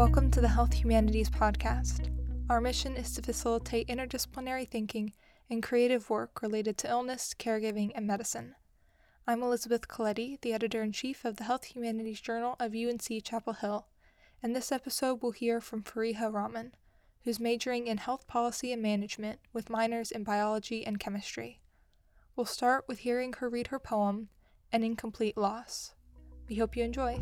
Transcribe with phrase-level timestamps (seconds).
[0.00, 2.08] Welcome to the Health Humanities Podcast.
[2.48, 5.12] Our mission is to facilitate interdisciplinary thinking
[5.50, 8.54] and creative work related to illness, caregiving, and medicine.
[9.26, 13.52] I'm Elizabeth Coletti, the editor in chief of the Health Humanities Journal of UNC Chapel
[13.52, 13.88] Hill,
[14.42, 16.72] and this episode we'll hear from Fariha Rahman,
[17.24, 21.60] who's majoring in health policy and management with minors in biology and chemistry.
[22.36, 24.30] We'll start with hearing her read her poem,
[24.72, 25.92] An Incomplete Loss.
[26.48, 27.20] We hope you enjoy.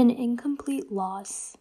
[0.00, 1.58] An incomplete loss.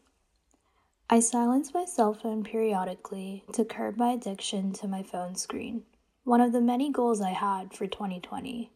[1.09, 5.83] I silence my cell phone periodically to curb my addiction to my phone screen,
[6.23, 8.71] one of the many goals I had for 2020.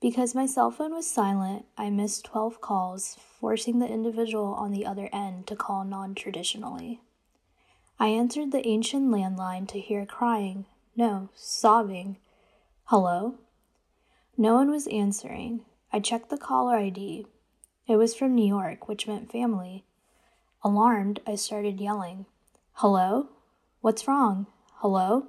[0.00, 4.84] Because my cell phone was silent, I missed 12 calls, forcing the individual on the
[4.84, 7.00] other end to call non traditionally.
[8.00, 12.16] I answered the ancient landline to hear crying, no, sobbing.
[12.86, 13.38] Hello?
[14.36, 15.60] No one was answering.
[15.92, 17.26] I checked the caller ID,
[17.88, 19.84] it was from New York, which meant family.
[20.62, 22.26] Alarmed, I started yelling,
[22.74, 23.30] Hello?
[23.80, 24.46] What's wrong?
[24.74, 25.28] Hello?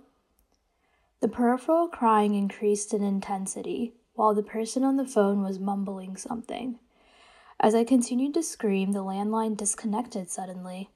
[1.22, 6.80] The peripheral crying increased in intensity, while the person on the phone was mumbling something.
[7.62, 10.90] As I continued to scream, the landline disconnected suddenly.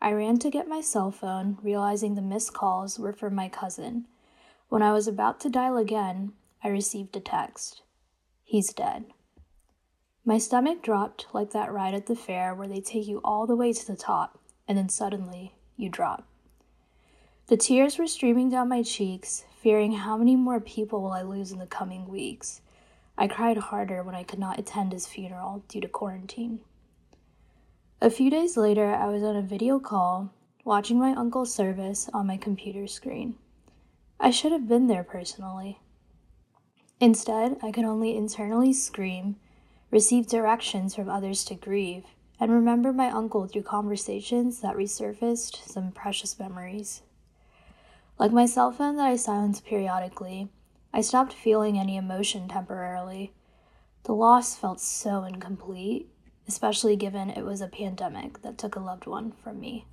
[0.00, 4.06] I ran to get my cell phone, realizing the missed calls were from my cousin.
[4.68, 6.32] When I was about to dial again,
[6.62, 7.82] I received a text.
[8.42, 9.04] He's dead.
[10.26, 13.56] My stomach dropped like that ride at the fair where they take you all the
[13.56, 16.26] way to the top, and then suddenly you drop.
[17.48, 21.52] The tears were streaming down my cheeks, fearing how many more people will I lose
[21.52, 22.62] in the coming weeks.
[23.18, 26.60] I cried harder when I could not attend his funeral due to quarantine.
[28.00, 30.30] A few days later, I was on a video call
[30.64, 33.36] watching my uncle's service on my computer screen.
[34.18, 35.80] I should have been there personally.
[36.98, 39.36] Instead, I could only internally scream
[39.94, 42.02] receive directions from others to grieve,
[42.40, 47.02] and remember my uncle through conversations that resurfaced some precious memories.
[48.18, 50.48] Like my cell phone that I silenced periodically,
[50.92, 53.34] I stopped feeling any emotion temporarily.
[54.02, 56.08] The loss felt so incomplete,
[56.48, 59.86] especially given it was a pandemic that took a loved one from me.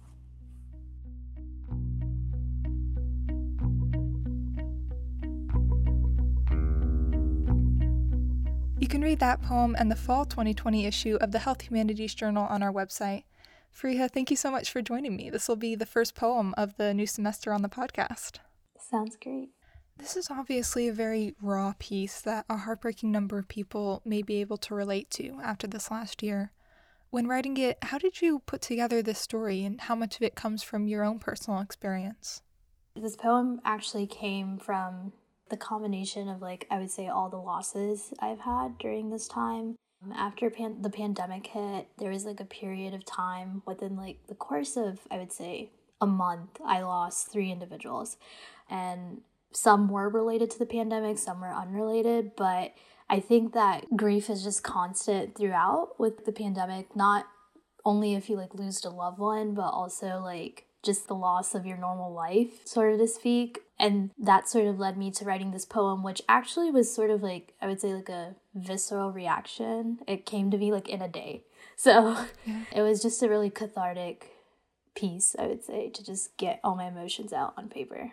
[8.92, 12.62] Can read that poem and the fall 2020 issue of the Health Humanities Journal on
[12.62, 13.24] our website.
[13.74, 15.30] Fariha, thank you so much for joining me.
[15.30, 18.40] This will be the first poem of the new semester on the podcast.
[18.78, 19.52] Sounds great.
[19.98, 24.42] This is obviously a very raw piece that a heartbreaking number of people may be
[24.42, 26.52] able to relate to after this last year.
[27.12, 30.36] When writing it, how did you put together this story and how much of it
[30.36, 32.42] comes from your own personal experience?
[32.98, 35.14] This poem actually came from
[35.52, 39.76] the combination of like I would say all the losses I've had during this time.
[40.16, 44.34] After pan- the pandemic hit, there was like a period of time within like the
[44.34, 45.70] course of I would say
[46.02, 48.18] a month, I lost three individuals,
[48.68, 49.22] and
[49.54, 52.74] some were related to the pandemic, some were unrelated, but
[53.10, 57.28] I think that grief is just constant throughout with the pandemic, not
[57.86, 61.66] only if you like lose a loved one, but also like just the loss of
[61.66, 63.60] your normal life, sort of to speak.
[63.80, 67.24] And that sort of led me to writing this poem, which actually was sort of
[67.24, 70.00] like, I would say, like a visceral reaction.
[70.08, 71.44] It came to me like in a day.
[71.78, 72.16] So
[72.46, 72.66] yeah.
[72.72, 74.28] it was just a really cathartic
[74.94, 78.12] piece, I would say, to just get all my emotions out on paper.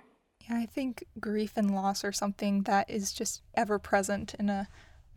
[0.48, 4.68] Yeah, I think grief and loss are something that is just ever present in a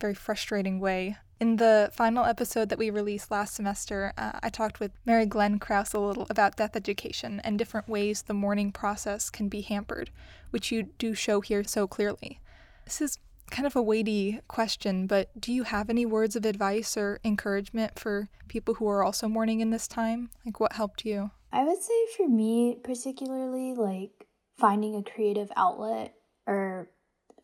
[0.01, 1.15] very frustrating way.
[1.39, 5.59] In the final episode that we released last semester, uh, I talked with Mary Glenn
[5.59, 10.09] Krause a little about death education and different ways the mourning process can be hampered,
[10.49, 12.39] which you do show here so clearly.
[12.85, 13.17] This is
[13.49, 17.99] kind of a weighty question, but do you have any words of advice or encouragement
[17.99, 20.29] for people who are also mourning in this time?
[20.45, 21.31] Like, what helped you?
[21.51, 24.27] I would say for me, particularly, like
[24.57, 26.13] finding a creative outlet
[26.47, 26.89] or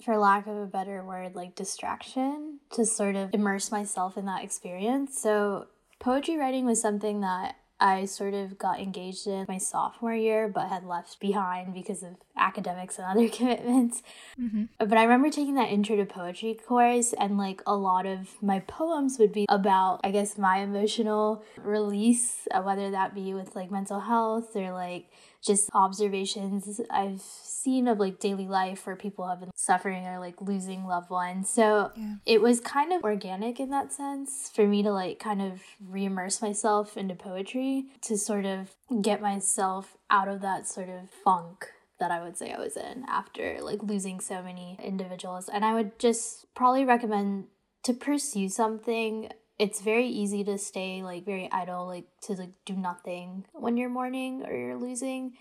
[0.04, 4.44] for lack of a better word, like distraction to sort of immerse myself in that
[4.44, 5.20] experience.
[5.20, 5.68] So,
[6.00, 10.70] poetry writing was something that I sort of got engaged in my sophomore year, but
[10.70, 14.02] had left behind because of academics and other commitments.
[14.40, 14.66] Mm-hmm.
[14.80, 18.60] But I remember taking that intro to poetry course, and like a lot of my
[18.62, 23.70] poems would be about, I guess, my emotional release, uh, whether that be with like
[23.70, 25.12] mental health or like
[25.46, 30.42] just observations I've seen of like daily life where people have been suffering or like
[30.42, 31.50] losing loved ones.
[31.50, 32.16] So yeah.
[32.26, 36.42] it was kind of organic in that sense for me to like kind of reimmerse
[36.42, 41.68] myself into poetry to sort of get myself out of that sort of funk
[42.00, 45.50] that I would say I was in after like losing so many individuals.
[45.50, 47.46] And I would just probably recommend
[47.84, 49.30] to pursue something.
[49.60, 53.90] It's very easy to stay like very idle, like to like do nothing when you're
[53.90, 55.34] mourning or you're losing.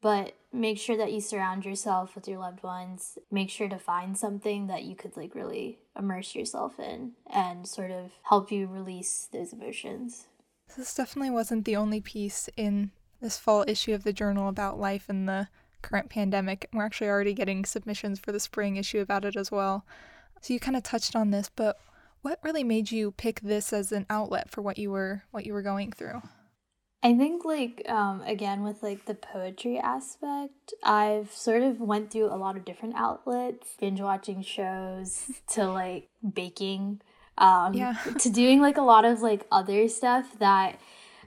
[0.00, 3.18] But make sure that you surround yourself with your loved ones.
[3.30, 7.90] Make sure to find something that you could like really immerse yourself in and sort
[7.90, 10.26] of help you release those emotions.
[10.76, 15.10] This definitely wasn't the only piece in this fall issue of the journal about life
[15.10, 15.48] in the
[15.82, 16.68] current pandemic.
[16.72, 19.84] We're actually already getting submissions for the spring issue about it as well.
[20.40, 21.80] So you kind of touched on this, but
[22.22, 25.52] what really made you pick this as an outlet for what you were what you
[25.52, 26.22] were going through?
[27.02, 32.26] I think like um again with like the poetry aspect, I've sort of went through
[32.26, 37.00] a lot of different outlets, binge watching shows to like baking,
[37.36, 37.94] um yeah.
[38.18, 40.80] to doing like a lot of like other stuff that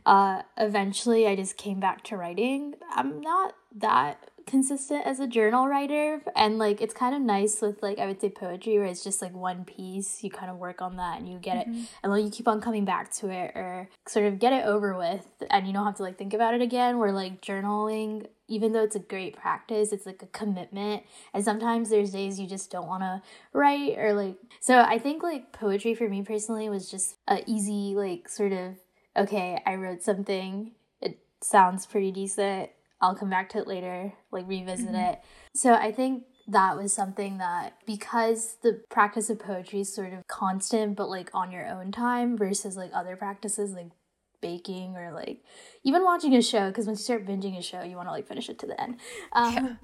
[0.06, 2.76] uh eventually I just came back to writing.
[2.92, 7.82] I'm not that consistent as a journal writer and like it's kind of nice with
[7.82, 10.82] like i would say poetry where it's just like one piece you kind of work
[10.82, 11.80] on that and you get mm-hmm.
[11.80, 14.66] it and then you keep on coming back to it or sort of get it
[14.66, 18.26] over with and you don't have to like think about it again where like journaling
[18.48, 21.04] even though it's a great practice it's like a commitment
[21.34, 23.22] and sometimes there's days you just don't want to
[23.54, 27.94] write or like so i think like poetry for me personally was just a easy
[27.96, 28.76] like sort of
[29.16, 30.72] okay i wrote something
[31.02, 32.70] it sounds pretty decent
[33.02, 34.96] I'll come back to it later, like revisit mm-hmm.
[34.96, 35.20] it.
[35.56, 40.28] So I think that was something that because the practice of poetry is sort of
[40.28, 43.92] constant but like on your own time versus like other practices like
[44.42, 45.44] baking or like
[45.84, 48.28] even watching a show because once you start binging a show you want to like
[48.28, 48.98] finish it to the end
[49.34, 49.78] um,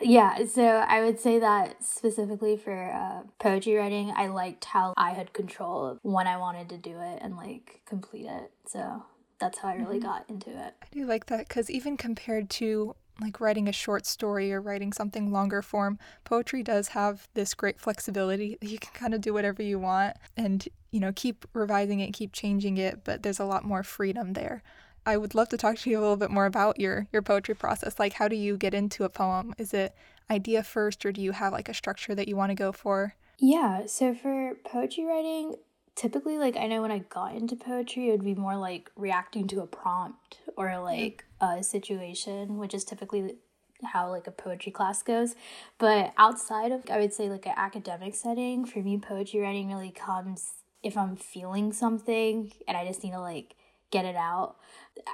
[0.00, 0.36] yeah.
[0.38, 5.10] yeah so i would say that specifically for uh, poetry writing i liked how i
[5.10, 9.04] had control of when i wanted to do it and like complete it so
[9.38, 10.08] that's how I really mm-hmm.
[10.08, 10.74] got into it.
[10.82, 14.92] I do like that because even compared to like writing a short story or writing
[14.92, 18.58] something longer form, poetry does have this great flexibility.
[18.60, 22.32] You can kind of do whatever you want and, you know, keep revising it, keep
[22.32, 24.62] changing it, but there's a lot more freedom there.
[25.06, 27.54] I would love to talk to you a little bit more about your your poetry
[27.54, 27.98] process.
[27.98, 29.54] Like how do you get into a poem?
[29.58, 29.94] Is it
[30.30, 33.14] idea first or do you have like a structure that you want to go for?
[33.38, 35.56] Yeah, so for poetry writing,
[35.94, 39.46] typically like I know when I got into poetry it would be more like reacting
[39.48, 40.84] to a prompt or mm-hmm.
[40.84, 43.36] like a situation, which is typically
[43.84, 45.34] how like a poetry class goes.
[45.78, 49.90] But outside of I would say like an academic setting, for me poetry writing really
[49.90, 53.54] comes if I'm feeling something and I just need to like
[53.90, 54.56] get it out.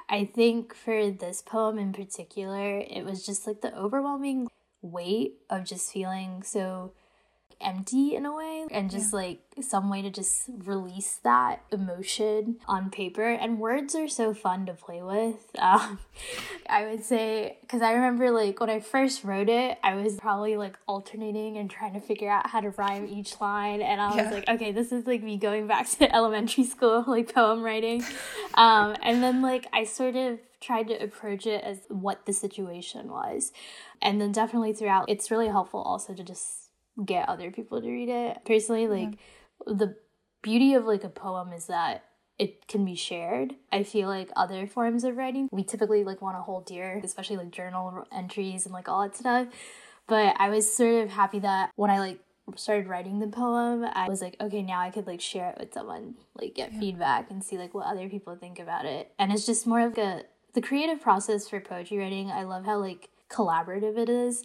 [0.09, 4.47] I think for this poem in particular, it was just like the overwhelming
[4.81, 6.93] weight of just feeling so
[7.63, 9.19] empty in a way and just yeah.
[9.19, 13.29] like some way to just release that emotion on paper.
[13.29, 15.35] And words are so fun to play with.
[15.61, 15.99] Um,
[16.67, 20.57] i would say because i remember like when i first wrote it i was probably
[20.57, 23.81] like alternating and trying to figure out how to rhyme each line.
[23.81, 24.31] And i was yeah.
[24.31, 28.03] like okay this is like me going back to elementary school like poem writing.
[28.55, 33.09] Um, and then like i sort of tried to approach it as what the situation
[33.09, 33.51] was.
[34.01, 36.60] And then definitely throughout it's really helpful also to just
[37.03, 38.39] get other people to read it.
[38.45, 39.17] Personally, like
[39.67, 39.73] yeah.
[39.75, 39.95] the
[40.41, 42.05] beauty of like a poem is that
[42.37, 43.53] it can be shared.
[43.71, 47.37] I feel like other forms of writing, we typically like want to hold dear, especially
[47.37, 49.47] like journal entries and like all that stuff.
[50.07, 52.19] But I was sort of happy that when I like
[52.55, 55.73] started writing the poem, I was like, okay, now I could like share it with
[55.73, 56.79] someone, like get yeah.
[56.79, 59.11] feedback and see like what other people think about it.
[59.19, 60.23] And it's just more of a
[60.53, 62.29] the creative process for poetry writing.
[62.29, 64.43] I love how like collaborative it is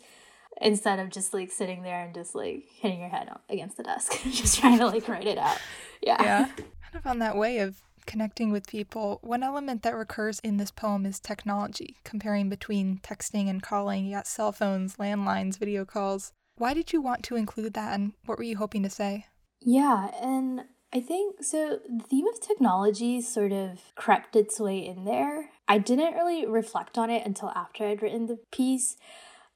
[0.61, 4.13] instead of just like sitting there and just like hitting your head against the desk
[4.31, 5.59] just trying to like write it out.
[6.03, 6.23] Yeah.
[6.23, 6.45] Yeah.
[6.57, 9.19] Kind of on that way of connecting with people.
[9.23, 14.07] One element that recurs in this poem is technology comparing between texting and calling.
[14.07, 16.33] You got cell phones landlines video calls.
[16.57, 19.27] Why did you want to include that and what were you hoping to say?
[19.61, 21.81] Yeah and I think so.
[21.87, 25.51] The theme of technology sort of crept its way in there.
[25.69, 28.97] I didn't really reflect on it until after I'd written the piece,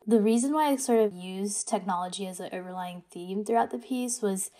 [0.06, 4.22] the reason why I sort of used technology as an overlying theme throughout the piece
[4.22, 4.50] was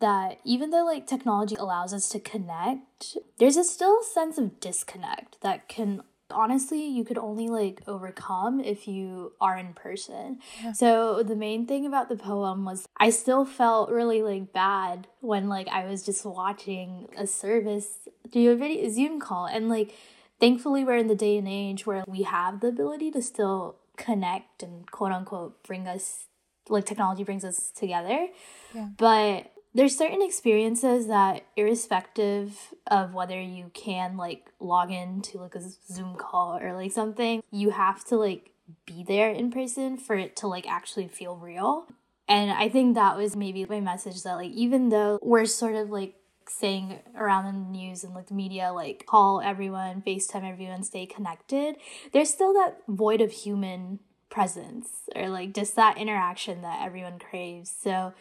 [0.00, 5.40] that even though like technology allows us to connect, there's a still sense of disconnect
[5.40, 10.38] that can honestly you could only like overcome if you are in person.
[10.62, 10.72] Yeah.
[10.72, 15.48] So the main thing about the poem was I still felt really like bad when
[15.48, 19.94] like I was just watching a service do a video Zoom call and like
[20.38, 24.62] thankfully we're in the day and age where we have the ability to still connect
[24.62, 26.26] and quote unquote bring us
[26.68, 28.28] like technology brings us together.
[28.74, 28.88] Yeah.
[28.96, 35.54] But there's certain experiences that irrespective of whether you can like log in to like
[35.54, 35.62] a
[35.92, 38.50] Zoom call or like something, you have to like
[38.86, 41.86] be there in person for it to like actually feel real.
[42.26, 45.90] And I think that was maybe my message that like even though we're sort of
[45.90, 46.14] like
[46.50, 51.76] saying around the news and like the media like call everyone, FaceTime everyone, stay connected,
[52.12, 54.00] there's still that void of human
[54.30, 57.70] presence or like just that interaction that everyone craves.
[57.70, 58.12] So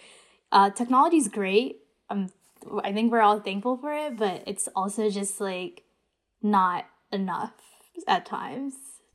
[0.52, 1.80] uh technology is great.
[2.10, 2.30] Um
[2.84, 5.84] I think we're all thankful for it, but it's also just like
[6.42, 7.54] not enough
[8.08, 8.74] at times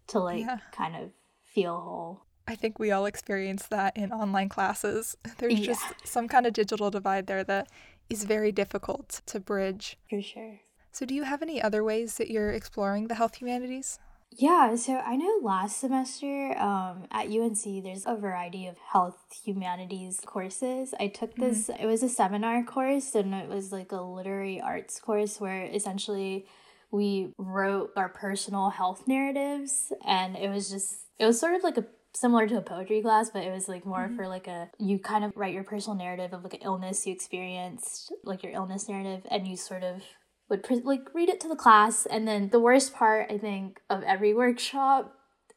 [0.09, 0.59] to like yeah.
[0.73, 1.11] kind of
[1.45, 2.25] feel whole.
[2.47, 5.17] I think we all experience that in online classes.
[5.39, 5.67] There's yeah.
[5.67, 7.69] just some kind of digital divide there that
[8.13, 9.97] is very difficult to bridge.
[10.11, 10.61] For sure.
[10.93, 13.99] So, do you have any other ways that you're exploring the health humanities?
[14.35, 20.21] Yeah, so I know last semester um, at UNC, there's a variety of health humanities
[20.25, 20.95] courses.
[20.99, 21.83] I took this, mm-hmm.
[21.83, 26.47] it was a seminar course, and it was like a literary arts course where essentially
[26.91, 31.77] we wrote our personal health narratives, and it was just, it was sort of like
[31.77, 34.17] a similar to a poetry class, but it was like more mm-hmm.
[34.17, 37.13] for like a you kind of write your personal narrative of like an illness you
[37.13, 40.03] experienced, like your illness narrative, and you sort of
[40.49, 42.07] would pre- like read it to the class.
[42.07, 45.15] And then the worst part, I think, of every workshop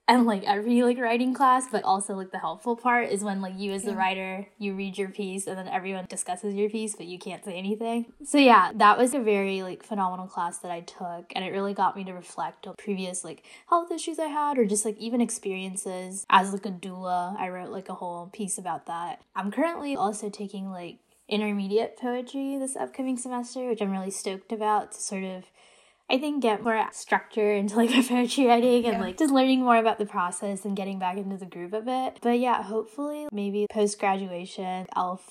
[0.08, 3.54] and like every like writing class but also like the helpful part is when like
[3.58, 3.92] you as yeah.
[3.92, 7.44] the writer you read your piece and then everyone discusses your piece but you can't
[7.44, 8.06] say anything.
[8.24, 11.74] So yeah that was a very like phenomenal class that i took and it really
[11.74, 15.22] got me to reflect on previous like health issues i had or just like even
[15.22, 16.26] experiences.
[16.30, 19.22] As like a doula i wrote like a whole piece about that.
[19.36, 24.92] I'm currently also taking like intermediate poetry this upcoming semester which i'm really stoked about
[24.92, 25.46] to sort of
[26.10, 29.02] I think get more structure into like my poetry writing and yeah.
[29.02, 32.20] like just learning more about the process and getting back into the groove of it.
[32.22, 35.22] But yeah, hopefully maybe post graduation I'll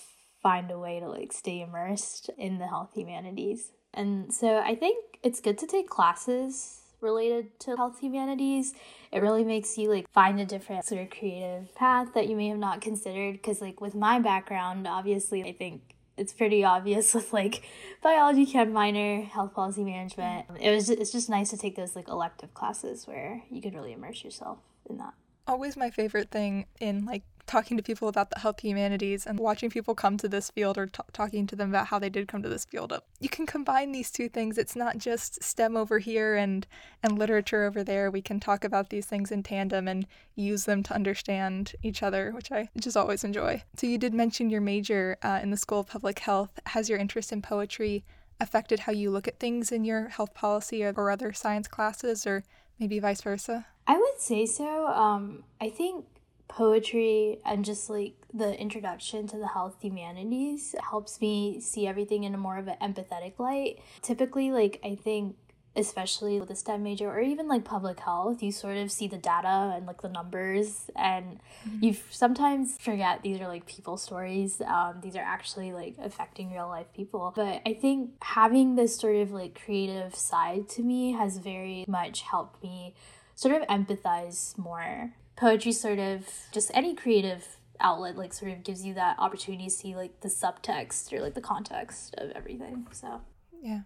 [0.42, 3.72] find a way to like stay immersed in the health humanities.
[3.92, 8.74] And so I think it's good to take classes related to health humanities.
[9.12, 12.48] It really makes you like find a different sort of creative path that you may
[12.48, 17.32] have not considered because like with my background, obviously I think it's pretty obvious with
[17.32, 17.62] like
[18.02, 20.46] biology chem minor health policy management.
[20.60, 23.92] It was it's just nice to take those like elective classes where you could really
[23.92, 25.14] immerse yourself in that.
[25.46, 29.70] Always my favorite thing in like talking to people about the health humanities and watching
[29.70, 32.42] people come to this field or t- talking to them about how they did come
[32.42, 32.92] to this field.
[33.20, 34.58] You can combine these two things.
[34.58, 36.66] It's not just stem over here and
[37.02, 38.10] and literature over there.
[38.10, 42.32] We can talk about these things in tandem and use them to understand each other
[42.32, 43.62] which i just always enjoy.
[43.76, 46.58] So you did mention your major uh, in the school of public health.
[46.66, 48.04] Has your interest in poetry
[48.40, 52.26] affected how you look at things in your health policy or, or other science classes
[52.26, 52.44] or
[52.78, 53.66] maybe vice versa?
[53.86, 54.86] I would say so.
[54.86, 56.06] Um, i think
[56.54, 62.34] poetry and just like the introduction to the health humanities helps me see everything in
[62.34, 63.80] a more of an empathetic light.
[64.02, 65.36] Typically, like, I think
[65.76, 69.18] especially with a STEM major or even like public health, you sort of see the
[69.18, 71.84] data and like the numbers, and mm-hmm.
[71.84, 74.62] you sometimes forget these are like people stories.
[74.64, 77.32] Um, these are actually like affecting real life people.
[77.34, 82.22] But I think having this sort of like creative side to me has very much
[82.22, 82.94] helped me
[83.34, 88.84] sort of empathize more poetry sort of just any creative outlet like sort of gives
[88.84, 93.20] you that opportunity to see like the subtext or like the context of everything so.
[93.62, 93.80] Yeah.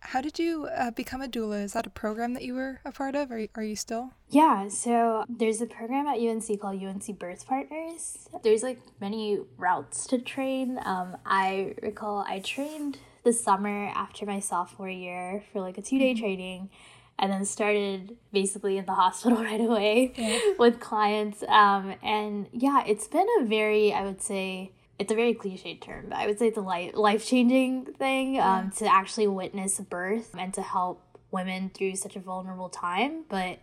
[0.00, 1.64] How did you uh, become a doula?
[1.64, 3.30] Is that a program that you were a part of?
[3.30, 4.12] Or are you still?
[4.28, 8.28] Yeah so there's a program at unc called unc birth partners.
[8.42, 10.78] There's like many routes to train.
[10.84, 16.12] Um, i recall i trained the summer after my sophomore year for like a two-day
[16.12, 16.22] mm-hmm.
[16.22, 16.70] training
[17.18, 20.38] and then started basically in the hospital right away yeah.
[20.58, 21.42] with clients.
[21.48, 26.06] Um, and yeah, it's been a very, I would say, it's a very cliched term,
[26.08, 28.58] but I would say it's a life life changing thing yeah.
[28.58, 33.24] um, to actually witness birth and to help women through such a vulnerable time.
[33.28, 33.58] But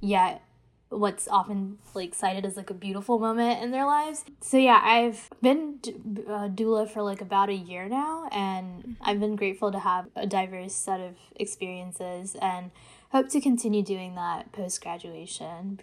[0.00, 0.42] yet,
[0.88, 4.24] what's often like cited as like a beautiful moment in their lives.
[4.40, 8.92] So yeah, I've been uh, doula for like about a year now, and mm-hmm.
[9.02, 12.70] I've been grateful to have a diverse set of experiences and
[13.10, 15.80] hope to continue doing that post graduation.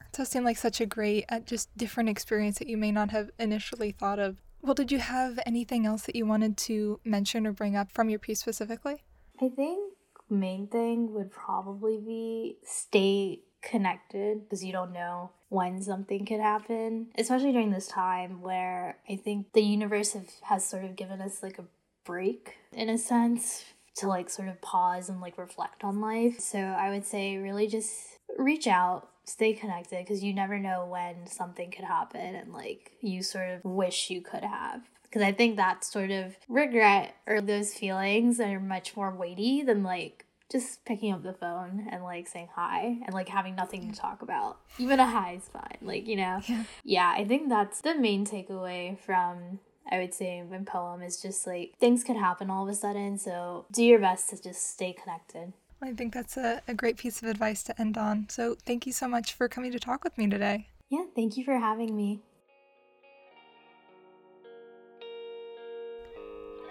[0.00, 3.10] It does seem like such a great, uh, just different experience that you may not
[3.10, 4.36] have initially thought of.
[4.62, 8.10] Well, did you have anything else that you wanted to mention or bring up from
[8.10, 9.04] your piece specifically?
[9.40, 9.94] I think
[10.30, 17.08] main thing would probably be stay connected because you don't know when something could happen,
[17.16, 21.42] especially during this time where I think the universe have, has sort of given us
[21.42, 21.64] like a
[22.04, 23.64] break in a sense
[23.98, 26.40] to like sort of pause and like reflect on life.
[26.40, 31.26] So I would say really just reach out, stay connected because you never know when
[31.26, 34.82] something could happen and like you sort of wish you could have.
[35.02, 39.82] Because I think that sort of regret or those feelings are much more weighty than
[39.82, 43.98] like just picking up the phone and like saying hi and like having nothing to
[43.98, 44.58] talk about.
[44.78, 45.78] Even a hi is fine.
[45.82, 46.40] Like, you know?
[46.46, 46.64] Yeah.
[46.84, 51.46] Yeah, I think that's the main takeaway from I would say my poem is just
[51.46, 54.92] like things could happen all of a sudden, so do your best to just stay
[54.92, 55.52] connected.
[55.80, 58.26] I think that's a, a great piece of advice to end on.
[58.28, 60.68] So thank you so much for coming to talk with me today.
[60.90, 62.20] Yeah, thank you for having me.